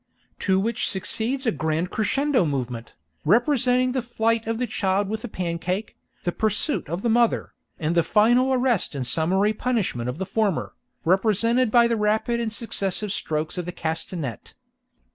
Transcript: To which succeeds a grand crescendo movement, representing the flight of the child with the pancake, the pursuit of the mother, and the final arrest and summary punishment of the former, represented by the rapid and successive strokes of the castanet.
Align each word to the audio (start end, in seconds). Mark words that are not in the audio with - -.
To 0.39 0.59
which 0.59 0.89
succeeds 0.89 1.45
a 1.45 1.51
grand 1.51 1.91
crescendo 1.91 2.43
movement, 2.43 2.95
representing 3.23 3.91
the 3.91 4.01
flight 4.01 4.47
of 4.47 4.57
the 4.57 4.65
child 4.65 5.07
with 5.07 5.21
the 5.21 5.27
pancake, 5.27 5.95
the 6.23 6.31
pursuit 6.31 6.89
of 6.89 7.03
the 7.03 7.07
mother, 7.09 7.53
and 7.77 7.93
the 7.93 8.01
final 8.01 8.51
arrest 8.51 8.95
and 8.95 9.05
summary 9.05 9.53
punishment 9.53 10.09
of 10.09 10.17
the 10.17 10.25
former, 10.25 10.73
represented 11.05 11.69
by 11.69 11.87
the 11.87 11.97
rapid 11.97 12.39
and 12.39 12.51
successive 12.51 13.11
strokes 13.11 13.59
of 13.59 13.67
the 13.67 13.71
castanet. 13.71 14.55